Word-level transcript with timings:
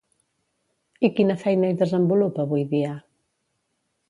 I 1.07 1.11
quina 1.19 1.35
feina 1.43 1.69
hi 1.69 1.77
desenvolupa 1.83 2.47
avui 2.49 2.65
dia? 2.73 2.97